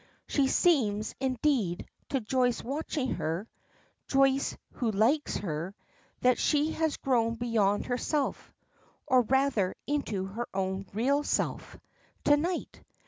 She 0.27 0.47
seems, 0.47 1.13
indeed, 1.19 1.87
to 2.09 2.21
Joyce 2.21 2.63
watching 2.63 3.13
her 3.17 3.47
Joyce 4.07 4.57
who 4.71 4.89
likes 4.89 5.37
her 5.37 5.75
that 6.21 6.39
she 6.39 6.71
has 6.71 6.97
grown 6.97 7.35
beyond 7.35 7.85
herself 7.85 8.51
(or 9.05 9.21
rather 9.21 9.75
into 9.85 10.25
her 10.25 10.47
own 10.55 10.87
real 10.93 11.21
self) 11.23 11.77
to 12.23 12.35
night. 12.35 12.81